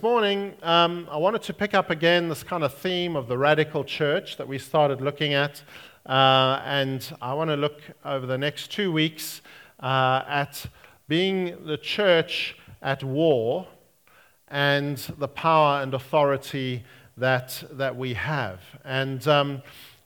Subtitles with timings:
[0.00, 3.82] Morning, um, I wanted to pick up again this kind of theme of the radical
[3.82, 5.60] church that we started looking at.
[6.06, 9.42] Uh, and I want to look over the next two weeks
[9.80, 10.64] uh, at
[11.08, 13.66] being the church at war
[14.46, 16.84] and the power and authority
[17.16, 18.60] that, that we have.
[18.84, 19.62] And um,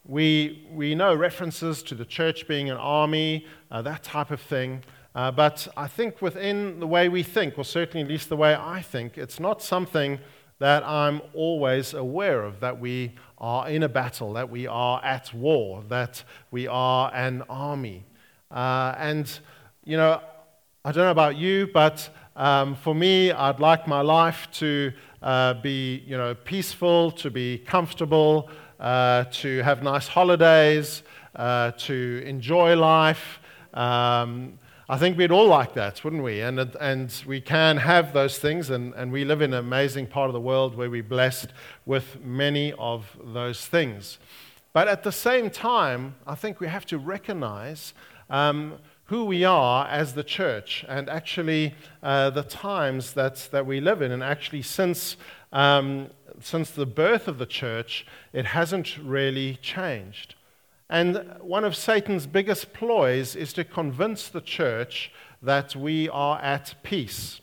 [0.06, 4.84] we, we know references to the church being an army, uh, that type of thing.
[5.14, 8.54] Uh, but I think within the way we think, or certainly at least the way
[8.54, 10.18] I think, it's not something
[10.58, 15.34] that I'm always aware of that we are in a battle, that we are at
[15.34, 18.04] war, that we are an army.
[18.51, 19.40] Uh, and,
[19.84, 20.20] you know,
[20.84, 25.54] I don't know about you, but um, for me, I'd like my life to uh,
[25.54, 28.48] be, you know, peaceful, to be comfortable,
[28.80, 31.02] uh, to have nice holidays,
[31.37, 33.40] uh, to enjoy life.
[33.74, 36.41] Um, I think we'd all like that, wouldn't we?
[36.41, 40.28] And, and we can have those things, and, and we live in an amazing part
[40.28, 41.48] of the world where we're blessed
[41.86, 44.18] with many of those things.
[44.73, 47.95] But at the same time, I think we have to recognize
[48.29, 53.80] um, who we are as the church and actually uh, the times that, that we
[53.80, 54.10] live in.
[54.10, 55.16] And actually, since,
[55.52, 56.09] um,
[56.40, 60.35] since the birth of the church, it hasn't really changed.
[60.93, 65.10] And one of Satan's biggest ploys is to convince the church
[65.41, 67.41] that we are at peace.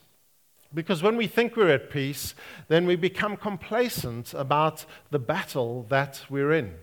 [0.71, 2.35] Because when we think we're at peace,
[2.67, 6.75] then we become complacent about the battle that we're in.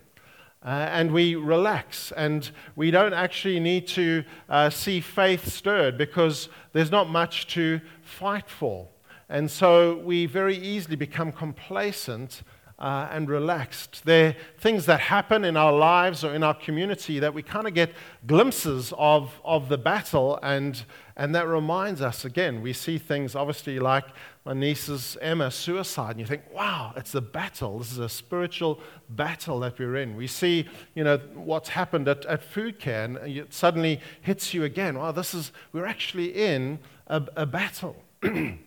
[0.60, 6.48] Uh, and we relax, and we don't actually need to uh, see faith stirred because
[6.72, 8.88] there's not much to fight for.
[9.28, 12.42] And so we very easily become complacent
[12.78, 14.04] uh, and relaxed.
[14.04, 17.66] There are things that happen in our lives or in our community that we kind
[17.66, 17.92] of get
[18.26, 20.84] glimpses of, of the battle, and,
[21.16, 22.60] and that reminds us again.
[22.60, 24.04] We see things obviously like
[24.44, 27.78] my niece's Emma suicide, and you think, wow, it's a battle.
[27.78, 30.14] This is a spiritual battle that we're in.
[30.14, 34.64] We see, you know, what's happened at, at food care, and it suddenly hits you
[34.64, 34.98] again.
[34.98, 37.96] Wow, this is, we're actually in a, a battle.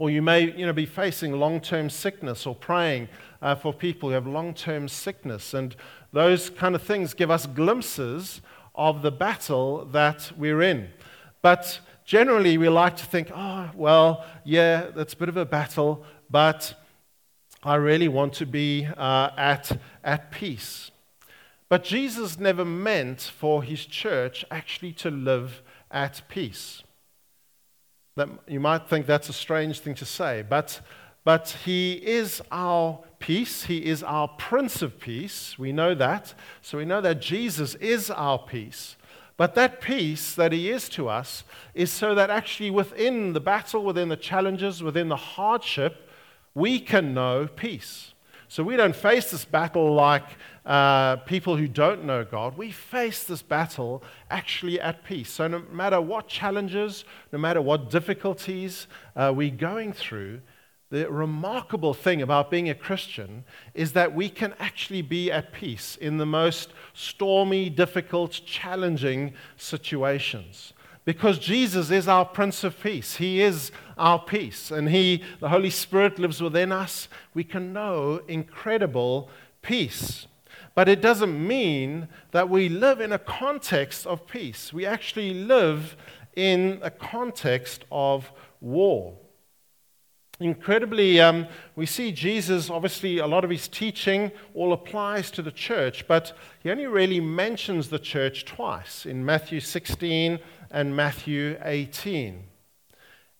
[0.00, 3.10] Or you may you know, be facing long term sickness or praying
[3.42, 5.52] uh, for people who have long term sickness.
[5.52, 5.76] And
[6.10, 8.40] those kind of things give us glimpses
[8.74, 10.88] of the battle that we're in.
[11.42, 16.02] But generally, we like to think, oh, well, yeah, that's a bit of a battle,
[16.30, 16.72] but
[17.62, 20.90] I really want to be uh, at, at peace.
[21.68, 26.84] But Jesus never meant for his church actually to live at peace.
[28.20, 30.82] That, you might think that's a strange thing to say, but,
[31.24, 33.64] but He is our peace.
[33.64, 35.58] He is our Prince of Peace.
[35.58, 36.34] We know that.
[36.60, 38.96] So we know that Jesus is our peace.
[39.38, 43.84] But that peace that He is to us is so that actually within the battle,
[43.84, 46.06] within the challenges, within the hardship,
[46.54, 48.12] we can know peace.
[48.48, 50.26] So we don't face this battle like
[50.66, 52.56] uh, people who don't know God.
[52.56, 55.30] We face this battle actually at peace.
[55.30, 60.40] So no matter what challenges, no matter what difficulties uh, we're going through,
[60.90, 63.44] the remarkable thing about being a Christian
[63.74, 70.72] is that we can actually be at peace in the most stormy, difficult, challenging situations
[71.04, 73.16] because Jesus is our Prince of Peace.
[73.16, 77.08] He is our peace, and He, the Holy Spirit, lives within us.
[77.34, 79.30] We can know incredible
[79.62, 80.26] peace.
[80.74, 84.72] But it doesn't mean that we live in a context of peace.
[84.72, 85.96] We actually live
[86.36, 89.16] in a context of war.
[90.40, 95.52] Incredibly, um, we see Jesus, obviously, a lot of his teaching all applies to the
[95.52, 96.32] church, but
[96.62, 100.38] he only really mentions the church twice in Matthew 16
[100.70, 102.44] and Matthew 18.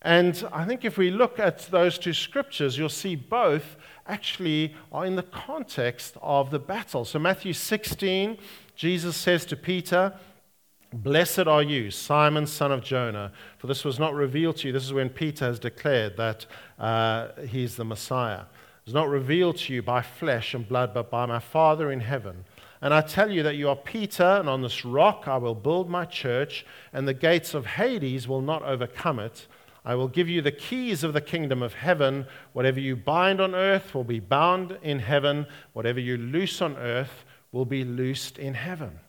[0.02, 5.06] And I think if we look at those two scriptures, you'll see both actually are
[5.06, 7.04] in the context of the battle.
[7.04, 8.38] So, Matthew 16,
[8.74, 10.14] Jesus says to Peter,
[10.92, 14.72] Blessed are you, Simon, son of Jonah, for this was not revealed to you.
[14.72, 16.46] This is when Peter has declared that
[16.80, 18.40] uh, he's the Messiah.
[18.40, 22.00] It was not revealed to you by flesh and blood, but by my Father in
[22.00, 22.44] heaven.
[22.82, 25.88] And I tell you that you are Peter, and on this rock I will build
[25.88, 29.46] my church, and the gates of Hades will not overcome it.
[29.84, 32.27] I will give you the keys of the kingdom of heaven.
[32.53, 35.47] Whatever you bind on earth will be bound in heaven.
[35.72, 39.00] Whatever you loose on earth will be loosed in heaven.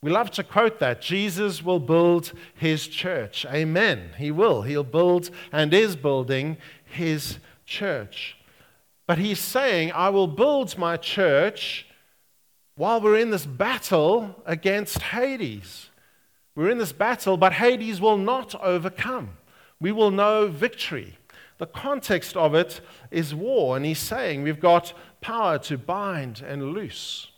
[0.00, 1.00] We love to quote that.
[1.00, 3.44] Jesus will build his church.
[3.46, 4.10] Amen.
[4.18, 4.62] He will.
[4.62, 8.36] He'll build and is building his church.
[9.06, 11.86] But he's saying, I will build my church
[12.76, 15.90] while we're in this battle against Hades.
[16.54, 19.30] We're in this battle, but Hades will not overcome.
[19.80, 21.18] We will know victory.
[21.58, 22.80] the context of it
[23.10, 24.92] is war, and he's saying we've got
[25.22, 27.30] power to bind and loose.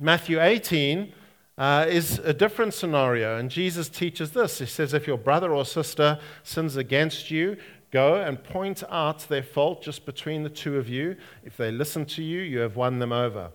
[0.00, 1.12] Matthew 18
[1.58, 4.58] uh, is a different scenario, and Jesus teaches this.
[4.58, 7.58] He says, If your brother or sister sins against you,
[7.90, 11.16] go and point out their fault just between the two of you.
[11.44, 13.50] If they listen to you, you have won them over.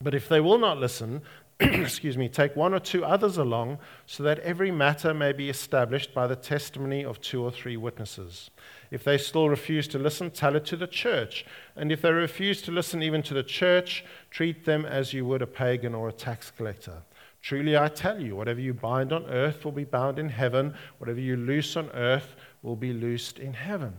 [0.00, 1.22] But if they will not listen,
[1.60, 6.12] excuse me, take one or two others along, so that every matter may be established
[6.12, 8.50] by the testimony of two or three witnesses.
[8.90, 11.46] If they still refuse to listen, tell it to the church.
[11.74, 15.40] And if they refuse to listen even to the church, treat them as you would
[15.40, 17.02] a pagan or a tax collector.
[17.40, 21.20] Truly I tell you, whatever you bind on earth will be bound in heaven, whatever
[21.20, 23.94] you loose on earth will be loosed in heaven.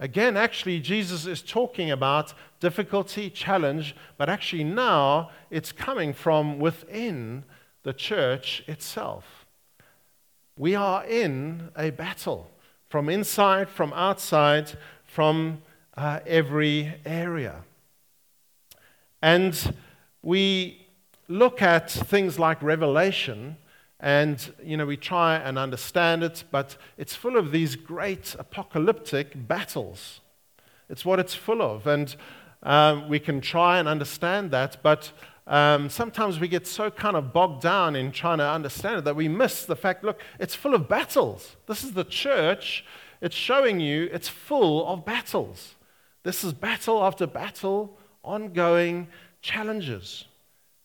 [0.00, 7.44] Again, actually, Jesus is talking about difficulty, challenge, but actually now it's coming from within
[7.82, 9.44] the church itself.
[10.56, 12.50] We are in a battle
[12.88, 14.72] from inside, from outside,
[15.04, 15.62] from
[15.96, 17.64] uh, every area.
[19.20, 19.74] And
[20.22, 20.86] we
[21.26, 23.56] look at things like Revelation
[24.00, 29.48] and you know we try and understand it but it's full of these great apocalyptic
[29.48, 30.20] battles.
[30.88, 31.86] It's what it's full of.
[31.86, 32.14] And
[32.62, 35.12] um, we can try and understand that but
[35.46, 39.16] um, sometimes we get so kind of bogged down in trying to understand it that
[39.16, 41.56] we miss the fact look it's full of battles.
[41.66, 42.84] This is the church.
[43.20, 45.74] It's showing you it's full of battles.
[46.22, 49.08] This is battle after battle ongoing
[49.40, 50.24] challenges.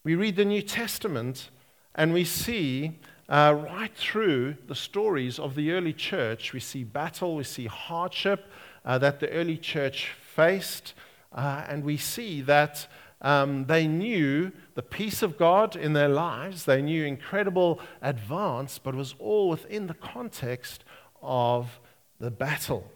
[0.02, 1.50] We read the new testament
[1.94, 2.98] and we see
[3.28, 8.50] uh, right through the stories of the early church, we see battle, we see hardship
[8.84, 10.94] uh, that the early church faced,
[11.32, 12.86] uh, and we see that
[13.22, 18.94] um, they knew the peace of God in their lives, they knew incredible advance, but
[18.94, 20.84] it was all within the context
[21.22, 21.80] of
[22.20, 22.90] the battle.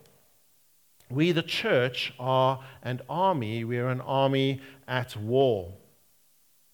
[1.10, 3.64] We, the church, are an army.
[3.64, 5.72] We are an army at war.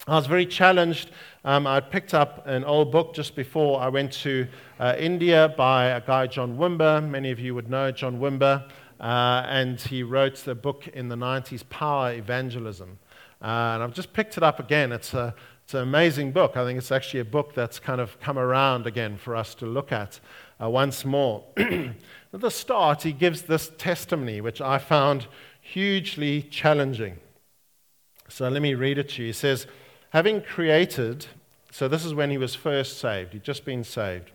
[0.06, 1.10] I was very challenged.
[1.46, 4.46] Um, I picked up an old book just before I went to
[4.78, 7.08] uh, India by a guy, John Wimber.
[7.08, 8.68] Many of you would know John Wimber.
[9.00, 12.98] Uh, and he wrote the book in the 90s, Power Evangelism.
[13.40, 14.92] Uh, and I've just picked it up again.
[14.92, 15.34] It's, a,
[15.64, 16.58] it's an amazing book.
[16.58, 19.66] I think it's actually a book that's kind of come around again for us to
[19.66, 20.20] look at
[20.62, 21.44] uh, once more.
[21.56, 21.94] at
[22.30, 25.28] the start, he gives this testimony, which I found
[25.62, 27.20] hugely challenging.
[28.28, 29.28] So let me read it to you.
[29.28, 29.66] He says,
[30.14, 31.26] Having created,
[31.72, 34.30] so this is when he was first saved, he'd just been saved.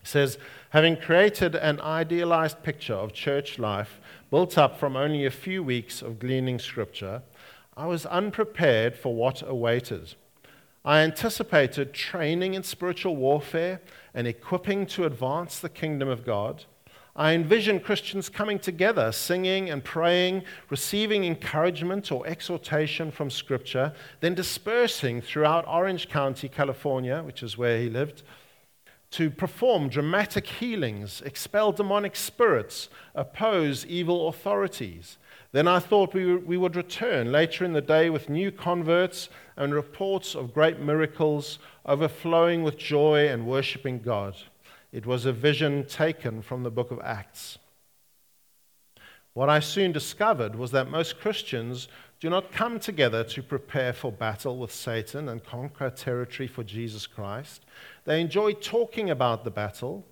[0.00, 0.38] He says,
[0.70, 6.02] having created an idealized picture of church life built up from only a few weeks
[6.02, 7.22] of gleaning scripture,
[7.76, 10.16] I was unprepared for what awaited.
[10.84, 13.80] I anticipated training in spiritual warfare
[14.14, 16.64] and equipping to advance the kingdom of God.
[17.18, 24.36] I envision Christians coming together, singing and praying, receiving encouragement or exhortation from Scripture, then
[24.36, 28.22] dispersing throughout Orange County, California, which is where he lived,
[29.10, 35.18] to perform dramatic healings, expel demonic spirits, oppose evil authorities.
[35.50, 39.74] Then I thought we, we would return later in the day with new converts and
[39.74, 44.36] reports of great miracles, overflowing with joy and worshiping God.
[44.92, 47.58] It was a vision taken from the book of Acts.
[49.34, 51.88] What I soon discovered was that most Christians
[52.20, 57.06] do not come together to prepare for battle with Satan and conquer territory for Jesus
[57.06, 57.64] Christ.
[58.04, 60.04] They enjoy talking about the battle.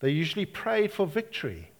[0.00, 1.70] They usually prayed for victory.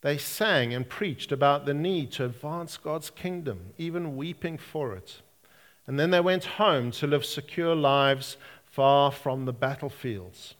[0.00, 5.20] They sang and preached about the need to advance God's kingdom, even weeping for it.
[5.86, 10.56] And then they went home to live secure lives far from the battlefields.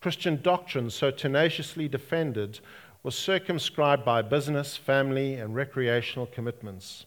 [0.00, 2.60] Christian doctrine, so tenaciously defended,
[3.02, 7.04] was circumscribed by business, family, and recreational commitments.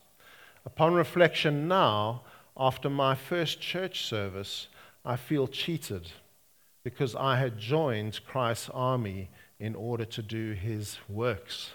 [0.66, 2.22] Upon reflection now,
[2.56, 4.68] after my first church service,
[5.04, 6.12] I feel cheated
[6.84, 11.72] because I had joined Christ's army in order to do his works.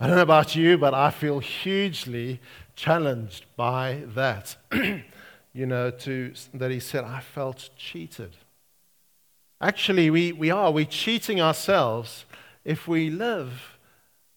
[0.00, 2.40] I don't know about you, but I feel hugely
[2.74, 4.56] challenged by that.
[5.52, 8.36] you know, to, that he said, I felt cheated.
[9.60, 10.72] Actually, we, we are.
[10.72, 12.24] We're cheating ourselves
[12.64, 13.78] if we live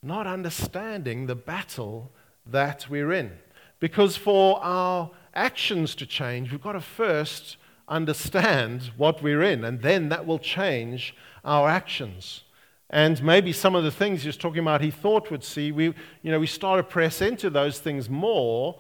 [0.01, 2.11] not understanding the battle
[2.45, 3.31] that we're in.
[3.79, 7.55] Because for our actions to change, we've got to first
[7.87, 11.15] understand what we're in, and then that will change
[11.45, 12.43] our actions.
[12.89, 15.85] And maybe some of the things he was talking about he thought would see, we,
[16.21, 18.77] you know, we start to press into those things more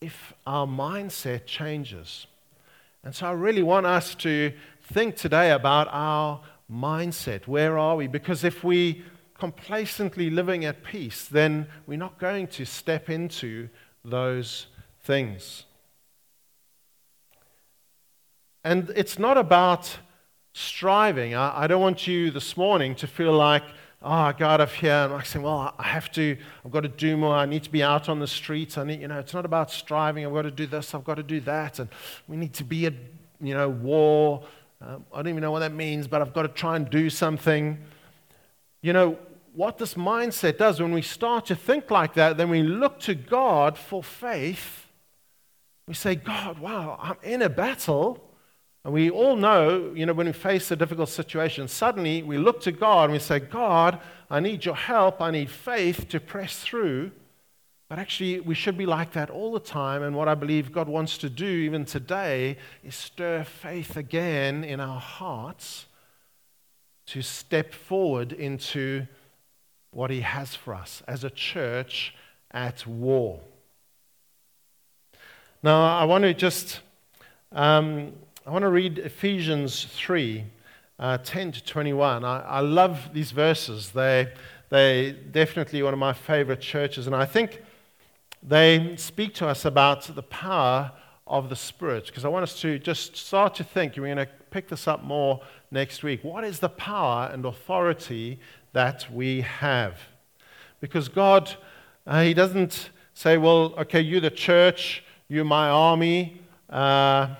[0.00, 2.26] if our mindset changes.
[3.04, 4.52] And so I really want us to
[4.92, 6.40] think today about our
[6.70, 7.46] mindset.
[7.46, 8.06] Where are we?
[8.06, 9.04] Because if we
[9.34, 13.68] complacently living at peace, then we're not going to step into
[14.04, 14.66] those
[15.02, 15.64] things.
[18.64, 19.98] And it's not about
[20.52, 21.34] striving.
[21.34, 23.62] I, I don't want you this morning to feel like,
[24.02, 26.80] ah, oh, I got up here and I say, well, I have to, I've got
[26.80, 27.34] to do more.
[27.34, 28.78] I need to be out on the streets.
[28.78, 30.26] I need, you know, it's not about striving.
[30.26, 30.94] I've got to do this.
[30.94, 31.78] I've got to do that.
[31.78, 31.88] And
[32.26, 32.94] we need to be at,
[33.40, 34.44] you know, war.
[34.80, 37.10] Um, I don't even know what that means, but I've got to try and do
[37.10, 37.78] something.
[38.80, 39.18] You know,
[39.54, 43.14] what this mindset does when we start to think like that, then we look to
[43.14, 44.86] God for faith.
[45.88, 48.22] We say, God, wow, I'm in a battle.
[48.84, 52.60] And we all know, you know, when we face a difficult situation, suddenly we look
[52.62, 53.98] to God and we say, God,
[54.30, 55.20] I need your help.
[55.20, 57.10] I need faith to press through.
[57.88, 60.02] But actually, we should be like that all the time.
[60.02, 64.78] And what I believe God wants to do even today is stir faith again in
[64.78, 65.86] our hearts
[67.06, 69.06] to step forward into
[69.90, 72.14] what He has for us as a church
[72.50, 73.40] at war.
[75.62, 76.80] Now, I want to just
[77.52, 78.12] um,
[78.46, 80.44] I want to read Ephesians 3
[80.98, 82.24] uh, 10 to 21.
[82.24, 83.90] I, I love these verses.
[83.90, 84.32] They,
[84.68, 87.62] they definitely one of my favorite churches, and I think
[88.42, 90.92] they speak to us about the power
[91.26, 92.06] of the Spirit.
[92.06, 95.02] Because I want us to just start to think, we're going to pick this up
[95.02, 95.40] more
[95.70, 96.24] next week.
[96.24, 98.40] What is the power and authority
[98.72, 99.98] that we have?
[100.80, 101.54] Because God,
[102.06, 106.40] uh, He doesn't say, well, okay, you're the church, you're my army.
[106.70, 107.34] Uh,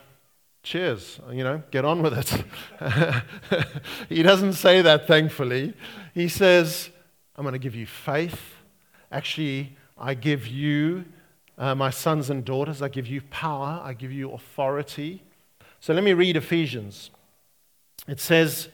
[0.63, 2.45] cheers, you know, get on with it.
[4.09, 5.75] he doesn't say that, thankfully.
[6.13, 6.91] He says,
[7.37, 8.39] I'm going to give you faith.
[9.11, 11.05] Actually, I give you,
[11.57, 15.23] uh, my sons and daughters, I give you power, I give you authority.
[15.81, 17.11] So let me read Ephesians.
[18.07, 18.69] It says,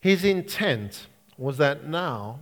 [0.00, 1.06] His intent
[1.38, 2.40] was that now,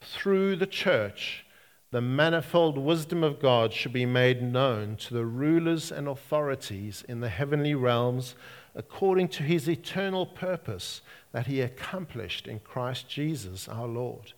[0.00, 1.44] through the church,
[1.90, 7.20] the manifold wisdom of God should be made known to the rulers and authorities in
[7.20, 8.34] the heavenly realms
[8.74, 14.32] according to his eternal purpose that he accomplished in Christ Jesus our Lord.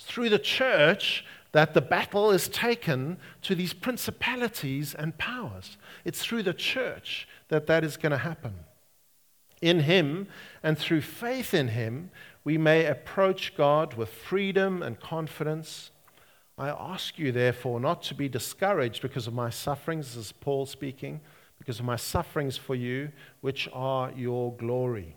[0.00, 5.76] through the church that the battle is taken to these principalities and powers.
[6.04, 8.54] It's through the church that that is going to happen.
[9.62, 10.28] In him
[10.62, 12.10] and through faith in him,
[12.44, 15.90] we may approach God with freedom and confidence
[16.56, 20.66] I ask you, therefore, not to be discouraged because of my sufferings, this is Paul
[20.66, 21.20] speaking,
[21.58, 25.16] because of my sufferings for you, which are your glory.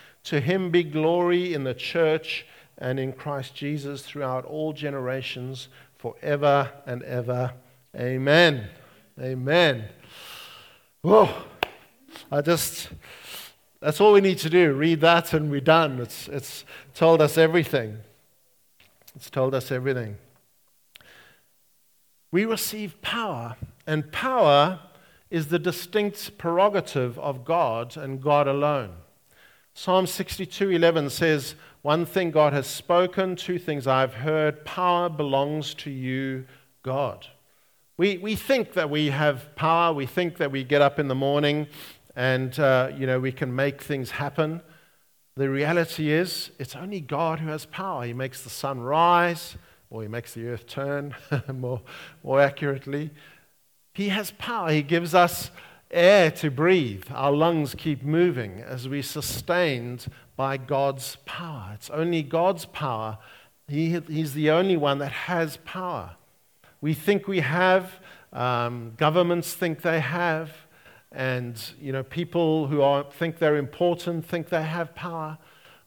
[0.25, 2.45] to him be glory in the church
[2.77, 7.53] and in Christ Jesus throughout all generations, forever and ever.
[7.95, 8.69] Amen.
[9.19, 9.85] Amen.
[11.01, 11.29] Whoa.
[12.31, 12.89] I just,
[13.79, 14.73] that's all we need to do.
[14.73, 15.99] Read that and we're done.
[15.99, 17.99] It's, it's told us everything.
[19.15, 20.17] It's told us everything.
[22.31, 24.79] We receive power, and power
[25.29, 28.93] is the distinct prerogative of God and God alone.
[29.73, 35.89] Psalm 62:11 says, "One thing God has spoken, two things I've heard, power belongs to
[35.89, 36.45] you,
[36.83, 37.27] God."
[37.97, 39.93] We, we think that we have power.
[39.93, 41.67] We think that we get up in the morning
[42.15, 44.61] and uh, you know we can make things happen.
[45.35, 48.05] The reality is, it's only God who has power.
[48.05, 49.55] He makes the sun rise,
[49.89, 51.15] or He makes the earth turn,
[51.53, 51.81] more,
[52.23, 53.11] more accurately.
[53.93, 54.71] He has power.
[54.71, 55.51] He gives us
[55.91, 57.05] air to breathe.
[57.13, 61.71] Our lungs keep moving as we're sustained by God's power.
[61.75, 63.17] It's only God's power.
[63.67, 66.15] He, he's the only one that has power.
[66.81, 67.99] We think we have,
[68.33, 70.51] um, governments think they have,
[71.11, 75.37] and you know, people who are, think they're important think they have power.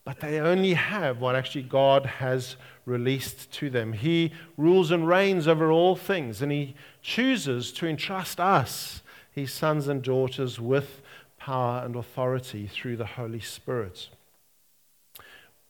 [0.05, 3.95] but they only have what actually God has released to them.
[3.95, 9.03] He rules and reigns over all things, and He chooses to entrust us,
[9.35, 11.03] His sons and daughters, with
[11.39, 14.09] power and authority through the Holy Spirit.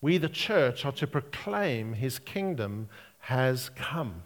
[0.01, 2.89] We, the church, are to proclaim His kingdom
[3.21, 4.23] has come.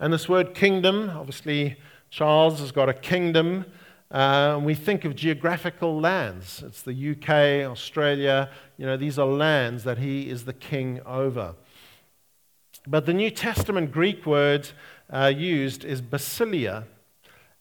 [0.00, 1.76] And this word kingdom, obviously,
[2.10, 3.66] Charles has got a kingdom.
[4.10, 6.62] Uh, we think of geographical lands.
[6.66, 8.50] It's the UK, Australia.
[8.78, 11.54] You know, these are lands that he is the king over.
[12.86, 14.70] But the New Testament Greek word
[15.10, 16.84] uh, used is basileia.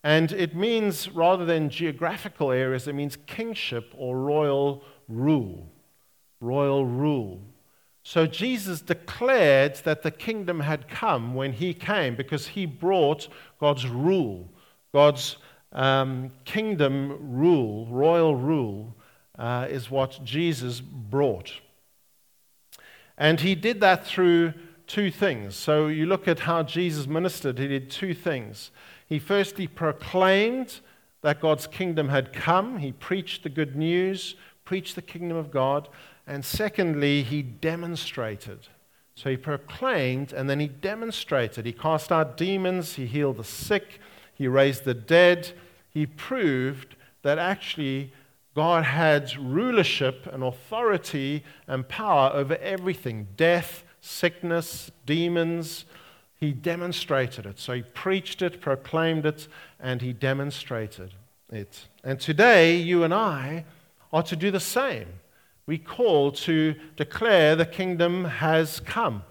[0.07, 5.69] And it means, rather than geographical areas, it means kingship or royal rule.
[6.39, 7.41] Royal rule.
[8.03, 13.27] So Jesus declared that the kingdom had come when he came because he brought
[13.59, 14.47] God's rule,
[14.93, 15.35] God's
[15.73, 18.95] um, kingdom rule, royal rule,
[19.37, 21.51] uh, is what Jesus brought.
[23.17, 24.53] And he did that through
[24.87, 25.57] two things.
[25.57, 28.71] So you look at how Jesus ministered, he did two things.
[29.07, 30.79] He firstly proclaimed
[31.21, 34.35] that God's kingdom had come, he preached the good news,
[34.65, 35.89] preached the kingdom of God.
[36.27, 38.67] And secondly, he demonstrated.
[39.15, 41.65] So he proclaimed and then he demonstrated.
[41.65, 43.99] He cast out demons, he healed the sick,
[44.33, 45.53] he raised the dead.
[45.89, 48.13] He proved that actually
[48.53, 55.85] God had rulership and authority and power over everything death, sickness, demons.
[56.39, 57.59] He demonstrated it.
[57.59, 59.47] So he preached it, proclaimed it,
[59.79, 61.13] and he demonstrated
[61.51, 61.87] it.
[62.03, 63.65] And today, you and I
[64.13, 65.07] are to do the same
[65.67, 69.23] we call to declare the kingdom has come.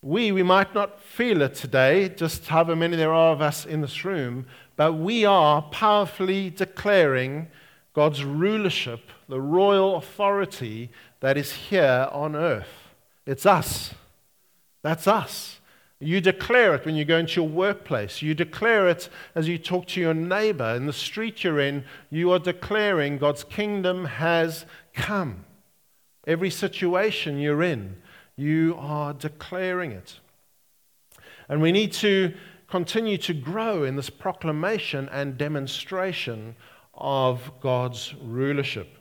[0.00, 3.80] We, we might not feel it today, just however many there are of us in
[3.80, 4.46] this room,
[4.76, 7.48] but we are powerfully declaring
[7.92, 12.94] God's rulership, the royal authority that is here on earth.
[13.26, 13.92] It's us.
[14.82, 15.59] That's us.
[16.02, 18.22] You declare it when you go into your workplace.
[18.22, 21.84] You declare it as you talk to your neighbor in the street you're in.
[22.08, 25.44] You are declaring God's kingdom has come.
[26.26, 27.96] Every situation you're in,
[28.34, 30.20] you are declaring it.
[31.50, 32.32] And we need to
[32.66, 36.56] continue to grow in this proclamation and demonstration
[36.94, 38.96] of God's rulership.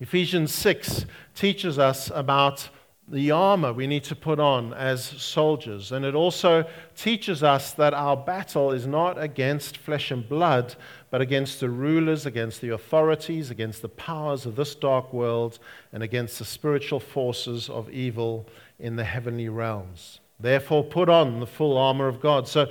[0.00, 2.70] Ephesians 6 teaches us about
[3.10, 5.90] the armor we need to put on as soldiers.
[5.90, 6.64] And it also
[6.96, 10.76] teaches us that our battle is not against flesh and blood,
[11.10, 15.58] but against the rulers, against the authorities, against the powers of this dark world,
[15.92, 18.46] and against the spiritual forces of evil
[18.78, 20.20] in the heavenly realms.
[20.38, 22.46] Therefore, put on the full armor of God.
[22.46, 22.70] So,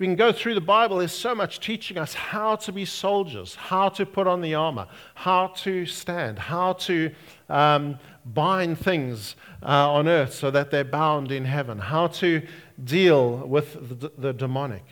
[0.00, 0.96] we can go through the Bible.
[0.96, 4.86] There's so much teaching us how to be soldiers, how to put on the armor,
[5.14, 7.14] how to stand, how to
[7.50, 12.40] um, bind things uh, on earth so that they're bound in heaven, how to
[12.82, 14.84] deal with the, the demonic.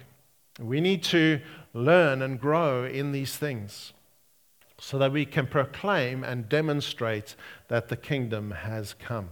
[0.60, 1.40] We need to
[1.72, 3.94] learn and grow in these things
[4.78, 7.34] so that we can proclaim and demonstrate
[7.68, 9.30] that the kingdom has come.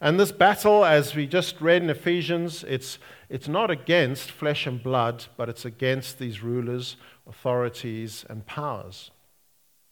[0.00, 2.98] And this battle, as we just read in Ephesians, it's,
[3.30, 6.96] it's not against flesh and blood, but it's against these rulers,
[7.28, 9.12] authorities, and powers.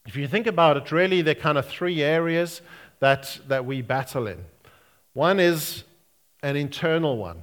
[0.07, 2.61] If you think about it, really, there are kind of three areas
[2.99, 4.45] that, that we battle in.
[5.13, 5.85] One is
[6.43, 7.43] an internal one.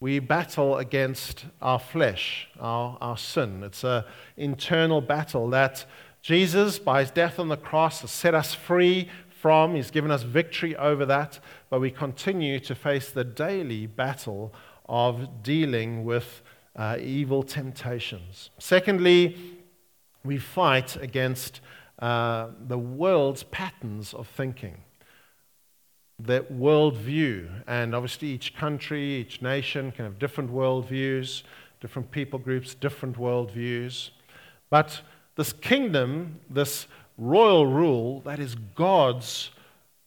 [0.00, 3.62] We battle against our flesh, our, our sin.
[3.62, 4.02] It's an
[4.36, 5.84] internal battle that
[6.20, 9.08] Jesus, by his death on the cross, has set us free
[9.40, 9.76] from.
[9.76, 11.38] He's given us victory over that,
[11.70, 14.52] but we continue to face the daily battle
[14.86, 16.42] of dealing with
[16.76, 18.50] uh, evil temptations.
[18.58, 19.36] Secondly,
[20.24, 21.60] we fight against
[21.98, 24.78] uh, the world's patterns of thinking,
[26.18, 27.62] the worldview.
[27.66, 31.42] And obviously, each country, each nation can have different worldviews,
[31.80, 34.10] different people groups, different worldviews.
[34.70, 35.02] But
[35.36, 36.86] this kingdom, this
[37.18, 39.50] royal rule, that is God's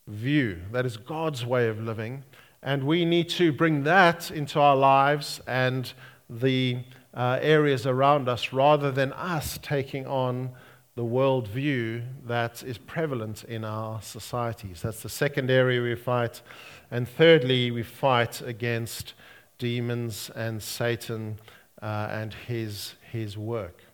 [0.08, 2.24] view, that is God's way of living.
[2.66, 5.94] And we need to bring that into our lives and
[6.28, 6.80] the
[7.14, 10.50] uh, areas around us rather than us taking on
[10.96, 14.82] the worldview that is prevalent in our societies.
[14.82, 16.42] That's the second area we fight.
[16.90, 19.14] And thirdly, we fight against
[19.60, 21.38] demons and Satan
[21.84, 23.85] uh, and his, his work.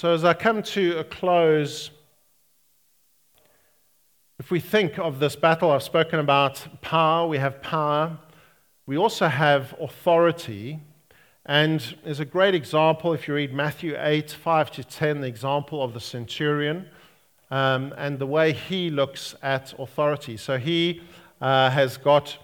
[0.00, 1.90] So, as I come to a close,
[4.38, 8.16] if we think of this battle, I've spoken about power, we have power
[8.86, 10.78] we also have authority,
[11.46, 15.82] And there's a great example if you read Matthew 8, 5 to 10, the example
[15.82, 16.86] of the centurion
[17.50, 20.36] um, and the way he looks at authority.
[20.36, 21.02] So he
[21.40, 22.38] uh, has got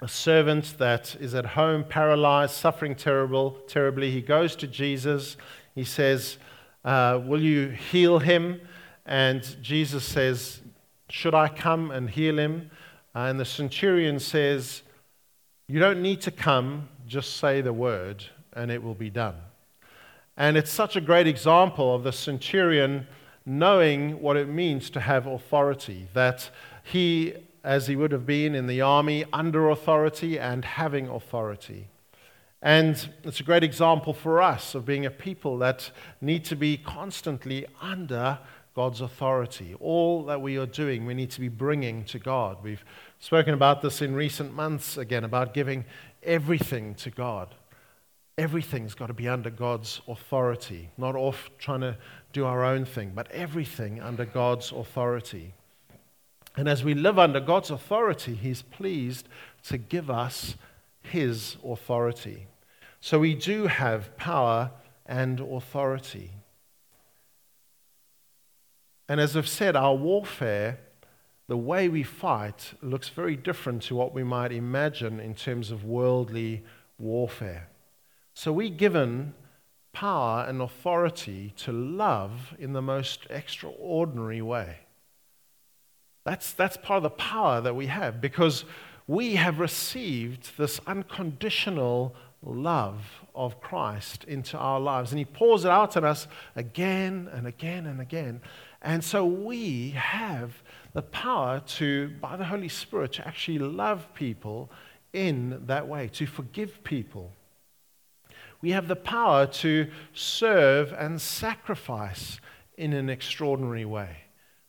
[0.00, 4.12] a servant that is at home, paralyzed, suffering terrible, terribly.
[4.12, 5.36] He goes to Jesus.
[5.74, 6.38] He says,
[6.84, 8.60] uh, Will you heal him?
[9.06, 10.60] And Jesus says,
[11.08, 12.70] Should I come and heal him?
[13.14, 14.82] And the centurion says,
[15.68, 19.36] You don't need to come, just say the word, and it will be done.
[20.36, 23.06] And it's such a great example of the centurion
[23.44, 26.50] knowing what it means to have authority, that
[26.82, 31.88] he, as he would have been in the army, under authority and having authority.
[32.62, 36.76] And it's a great example for us of being a people that need to be
[36.76, 38.38] constantly under
[38.76, 39.74] God's authority.
[39.80, 42.58] All that we are doing, we need to be bringing to God.
[42.62, 42.84] We've
[43.18, 45.84] spoken about this in recent months again, about giving
[46.22, 47.52] everything to God.
[48.38, 51.98] Everything's got to be under God's authority, not off trying to
[52.32, 55.52] do our own thing, but everything under God's authority.
[56.56, 59.28] And as we live under God's authority, He's pleased
[59.64, 60.54] to give us
[61.02, 62.46] His authority.
[63.04, 64.70] So we do have power
[65.04, 66.30] and authority.
[69.08, 70.78] And as I've said, our warfare,
[71.48, 75.84] the way we fight, looks very different to what we might imagine in terms of
[75.84, 76.62] worldly
[76.96, 77.68] warfare.
[78.34, 79.34] So we're given
[79.92, 84.76] power and authority to love in the most extraordinary way.
[86.24, 88.64] That's, that's part of the power that we have because
[89.08, 95.12] we have received this unconditional love of Christ into our lives.
[95.12, 96.26] And He pours it out on us
[96.56, 98.40] again and again and again.
[98.80, 104.70] And so we have the power to, by the Holy Spirit, to actually love people
[105.12, 107.32] in that way, to forgive people.
[108.60, 112.40] We have the power to serve and sacrifice
[112.76, 114.16] in an extraordinary way,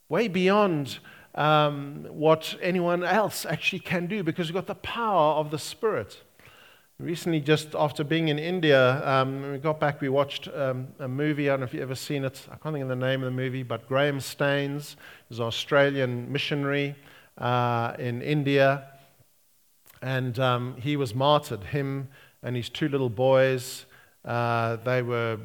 [0.10, 1.00] way beyond
[1.36, 6.22] um, what anyone else actually can do because we've got the power of the Spirit.
[7.04, 11.50] Recently, just after being in India, um, we got back, we watched um, a movie.
[11.50, 12.48] I don't know if you've ever seen it.
[12.50, 14.96] I can't think of the name of the movie, but Graham Staines
[15.30, 16.96] is an Australian missionary
[17.38, 18.86] uh, in India.
[20.02, 22.08] And um, he was martyred, him
[22.42, 23.86] and his two little boys.
[24.24, 25.40] Uh, they, were,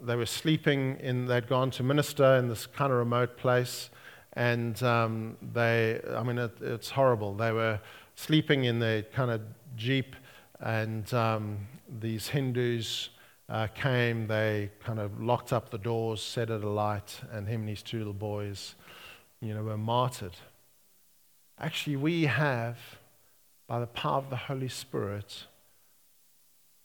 [0.00, 3.90] they were sleeping in, they'd gone to minister in this kind of remote place.
[4.34, 7.34] And um, they, I mean, it, it's horrible.
[7.34, 7.80] They were
[8.14, 9.40] sleeping in their kind of
[9.74, 10.14] jeep
[10.60, 11.66] and um,
[12.00, 13.10] these Hindus
[13.48, 17.68] uh, came, they kind of locked up the doors, set it alight, and him and
[17.68, 18.74] his two little boys,
[19.40, 20.36] you know, were martyred.
[21.58, 22.78] Actually, we have,
[23.66, 25.46] by the power of the Holy Spirit,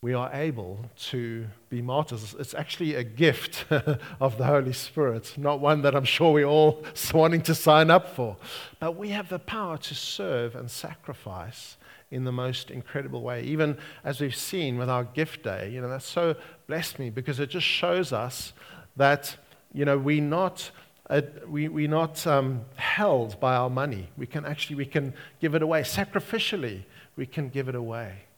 [0.02, 2.34] we are able to be martyrs.
[2.40, 3.66] It's actually a gift
[4.22, 8.16] of the Holy Spirit, not one that I'm sure we're all wanting to sign up
[8.16, 8.38] for.
[8.80, 11.76] But we have the power to serve and sacrifice
[12.12, 13.44] in the most incredible way.
[13.44, 16.36] Even as we've seen with our gift day, you know, that so
[16.68, 18.54] blessed me because it just shows us
[18.96, 19.36] that,
[19.74, 20.72] you know, we're not.
[21.10, 24.08] Uh, we, we're not um, held by our money.
[24.16, 26.84] We can actually we can give it away sacrificially.
[27.16, 28.29] We can give it away.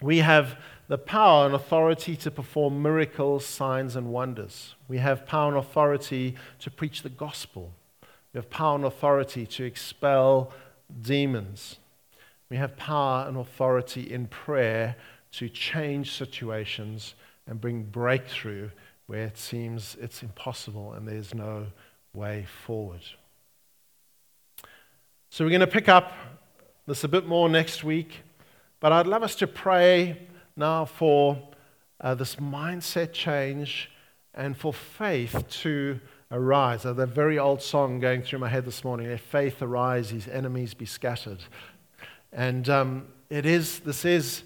[0.00, 0.56] We have
[0.88, 4.74] the power and authority to perform miracles, signs, and wonders.
[4.88, 7.72] We have power and authority to preach the gospel.
[8.32, 10.52] We have power and authority to expel
[11.02, 11.78] demons.
[12.48, 14.96] We have power and authority in prayer
[15.32, 17.14] to change situations
[17.46, 18.70] and bring breakthrough
[19.06, 21.66] where it seems it's impossible and there's no
[22.14, 23.02] way forward.
[25.30, 26.12] So we're going to pick up
[26.86, 28.20] this a bit more next week,
[28.80, 31.50] but I'd love us to pray now for
[32.00, 33.90] uh, this mindset change
[34.34, 36.84] and for faith to arise.
[36.84, 40.28] Uh, that very old song going through my head this morning, let faith arise, his
[40.28, 41.42] enemies be scattered.
[42.32, 44.44] And um, it is, this is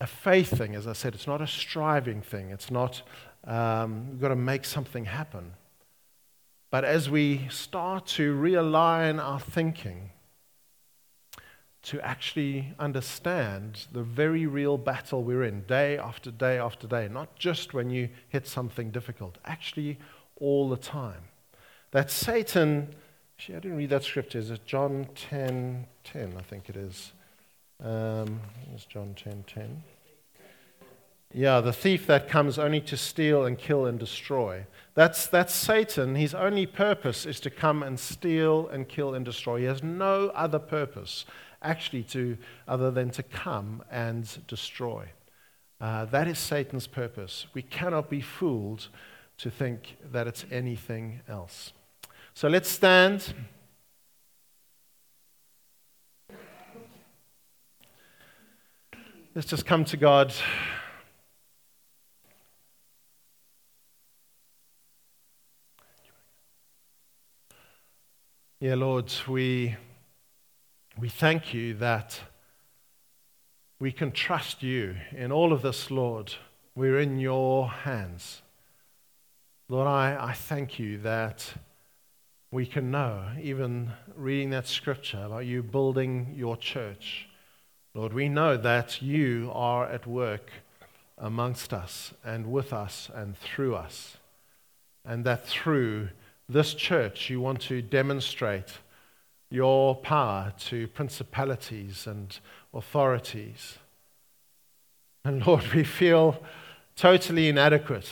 [0.00, 1.14] a faith thing, as I said.
[1.14, 2.50] It's not a striving thing.
[2.50, 3.02] It's not,
[3.44, 5.54] um, we've got to make something happen.
[6.70, 10.10] But as we start to realign our thinking,
[11.86, 17.36] to actually understand the very real battle we're in day after day after day, not
[17.36, 19.98] just when you hit something difficult, actually
[20.36, 21.22] all the time.
[21.92, 22.94] That Satan
[23.38, 24.38] Actually, I didn't read that scripture.
[24.38, 26.34] Is it John 10 10?
[26.38, 27.12] I think it is.
[27.84, 28.40] Um,
[28.74, 29.82] it's John 10 10.
[31.34, 34.64] Yeah, the thief that comes only to steal and kill and destroy.
[34.94, 36.14] That's, that's Satan.
[36.14, 39.58] His only purpose is to come and steal and kill and destroy.
[39.58, 41.26] He has no other purpose,
[41.66, 45.08] actually, to, other than to come and destroy.
[45.80, 47.46] Uh, that is Satan's purpose.
[47.52, 48.88] We cannot be fooled
[49.38, 51.72] to think that it's anything else.
[52.32, 53.34] So let's stand.
[59.34, 60.32] Let's just come to God.
[68.58, 69.76] Yeah, Lord, we,
[70.98, 72.20] we thank you that
[73.78, 76.34] we can trust you in all of this, Lord.
[76.74, 78.40] We're in your hands.
[79.68, 81.52] Lord, I, I thank you that
[82.50, 87.28] we can know, even reading that scripture about you building your church.
[87.92, 90.50] Lord, we know that you are at work
[91.18, 94.16] amongst us and with us and through us.
[95.04, 96.08] And that through
[96.48, 98.78] this church, you want to demonstrate
[99.50, 102.38] your power to principalities and
[102.74, 103.78] authorities.
[105.24, 106.42] And Lord, we feel
[106.96, 108.10] totally inadequate.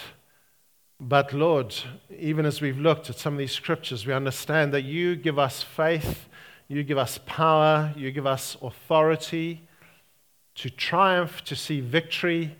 [1.00, 1.74] But Lord,
[2.16, 5.62] even as we've looked at some of these scriptures, we understand that you give us
[5.62, 6.28] faith,
[6.68, 9.66] you give us power, you give us authority
[10.54, 12.56] to triumph, to see victory,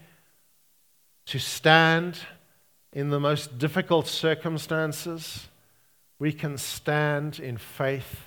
[1.26, 2.18] to stand
[2.92, 5.48] in the most difficult circumstances.
[6.18, 8.20] We can stand in faith.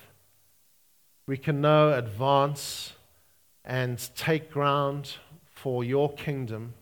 [1.27, 2.93] We can know, advance,
[3.65, 5.15] and take ground
[5.51, 6.73] for your kingdom.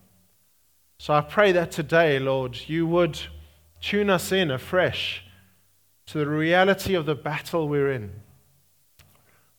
[0.99, 3.19] So I pray that today, Lord, you would
[3.81, 5.23] tune us in afresh
[6.05, 8.11] to the reality of the battle we're in.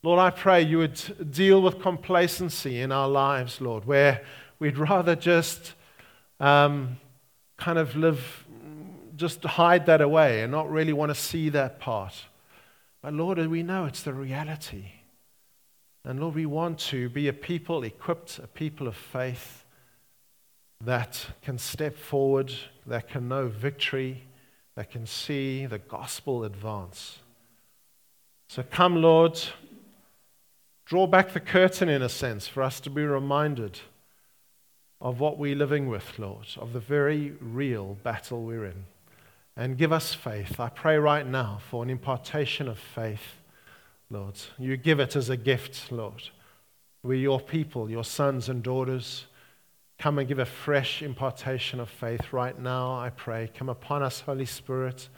[0.04, 4.24] Lord, I pray you would deal with complacency in our lives, Lord, where
[4.60, 5.74] we'd rather just
[6.38, 6.98] um,
[7.56, 8.44] kind of live,
[9.16, 12.14] just hide that away and not really want to see that part.
[13.06, 14.86] But Lord, we know it's the reality.
[16.04, 19.64] And Lord, we want to be a people equipped, a people of faith
[20.84, 22.52] that can step forward,
[22.84, 24.24] that can know victory,
[24.74, 27.20] that can see the gospel advance.
[28.48, 29.40] So come, Lord,
[30.84, 33.78] draw back the curtain in a sense for us to be reminded
[35.00, 38.86] of what we're living with, Lord, of the very real battle we're in.
[39.56, 40.60] And give us faith.
[40.60, 43.36] I pray right now for an impartation of faith
[44.10, 44.38] Lord.
[44.58, 46.22] You give it as a gift, Lord.
[47.02, 49.26] We're your people, your sons and daughters.
[49.98, 53.50] Come and give a fresh impartation of faith right now, I pray.
[53.54, 55.08] Come upon us, Holy Spirit.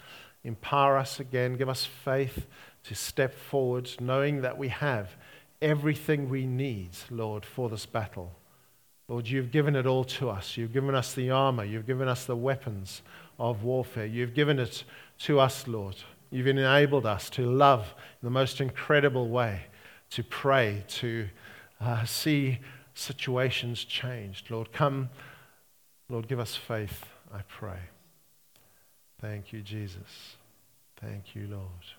[0.45, 1.57] Empower us again.
[1.57, 2.47] Give us faith
[2.85, 5.17] to step forward, knowing that we have
[5.61, 8.33] everything we need, Lord, for this battle.
[9.09, 10.57] Lord, you've given it all to us.
[10.57, 11.65] You've given us the armor.
[11.65, 13.03] You've given us the weapons
[13.39, 14.07] of warfare.
[14.07, 14.85] You've given it
[15.21, 15.97] to us, Lord.
[16.31, 19.63] You've enabled us to love in the most incredible way,
[20.11, 21.29] to pray, to
[21.81, 22.59] uh, see
[22.95, 24.51] situations changed.
[24.51, 25.11] Lord, come.
[26.09, 27.79] Lord, give us faith, I pray.
[29.21, 30.37] Thank you, Jesus.
[31.01, 31.98] Thank you, Lord.